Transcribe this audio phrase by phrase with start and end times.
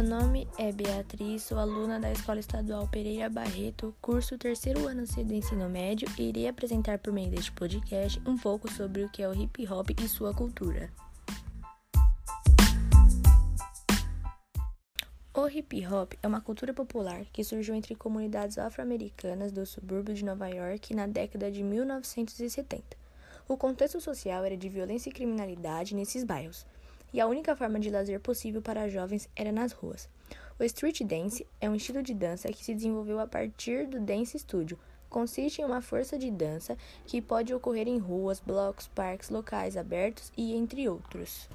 [0.00, 5.34] Meu nome é Beatriz, sou aluna da Escola Estadual Pereira Barreto, curso terceiro ano do
[5.34, 9.28] ensino médio e irei apresentar por meio deste podcast um pouco sobre o que é
[9.28, 10.90] o hip hop e sua cultura.
[15.34, 20.24] O hip hop é uma cultura popular que surgiu entre comunidades afro-americanas do subúrbio de
[20.24, 22.96] Nova York na década de 1970.
[23.46, 26.64] O contexto social era de violência e criminalidade nesses bairros
[27.12, 30.08] e a única forma de lazer possível para jovens era nas ruas.
[30.58, 34.38] O street dance é um estilo de dança que se desenvolveu a partir do dance
[34.38, 34.78] studio.
[35.08, 40.30] Consiste em uma força de dança que pode ocorrer em ruas, blocos, parques, locais abertos
[40.36, 41.48] e entre outros.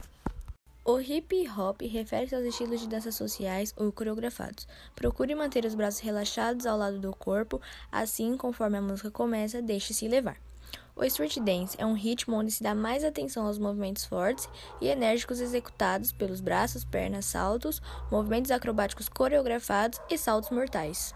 [0.83, 4.67] O hip hop refere-se aos estilos de dança sociais ou coreografados.
[4.95, 7.59] Procure manter os braços relaxados ao lado do corpo,
[7.91, 10.37] assim, conforme a música começa, deixe-se levar.
[10.97, 14.47] O street dance é um ritmo onde se dá mais atenção aos movimentos fortes
[14.79, 21.13] e enérgicos executados pelos braços, pernas, saltos, movimentos acrobáticos coreografados e saltos mortais.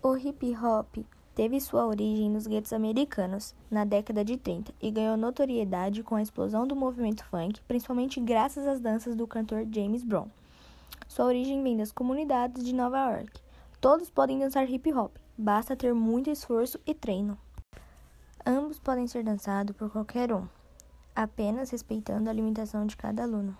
[0.00, 5.16] O hip hop teve sua origem nos guetos americanos na década de 30 e ganhou
[5.16, 10.28] notoriedade com a explosão do movimento funk, principalmente graças às danças do cantor James Brown.
[11.08, 13.40] Sua origem vem das comunidades de Nova York.
[13.80, 17.36] Todos podem dançar hip hop, basta ter muito esforço e treino.
[18.82, 20.48] Podem ser dançados por qualquer um,
[21.14, 23.56] apenas respeitando a limitação de cada aluno.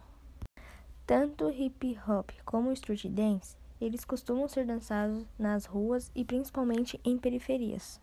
[1.07, 7.17] Tanto hip hop como street dance, eles costumam ser dançados nas ruas e principalmente em
[7.17, 8.01] periferias.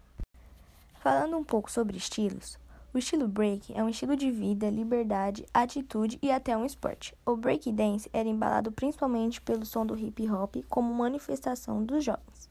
[1.01, 2.57] Falando um pouco sobre estilos,
[2.93, 7.13] o estilo break é um estilo de vida, liberdade, atitude e até um esporte.
[7.25, 12.47] O break dance era embalado principalmente pelo som do hip hop como manifestação dos jovens.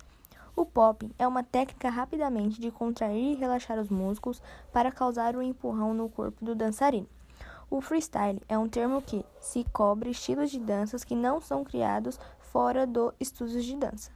[0.59, 4.43] O popping é uma técnica rapidamente de contrair e relaxar os músculos
[4.73, 7.07] para causar um empurrão no corpo do dançarino.
[7.71, 12.19] O freestyle é um termo que se cobre estilos de danças que não são criados
[12.41, 14.11] fora do estúdio de dança.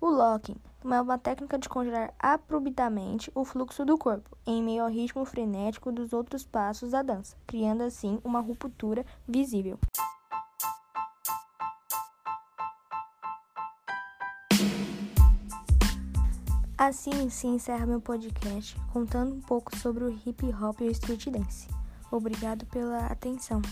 [0.00, 4.88] O locking é uma técnica de congelar abruptamente o fluxo do corpo em meio ao
[4.88, 9.78] ritmo frenético dos outros passos da dança, criando assim uma ruptura visível.
[16.78, 21.28] Assim se encerra meu podcast contando um pouco sobre o hip hop e o street
[21.28, 21.68] dance.
[22.10, 23.62] Obrigado pela atenção.